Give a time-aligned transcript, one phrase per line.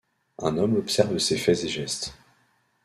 [0.39, 2.15] Un homme observe ses faits et gestes.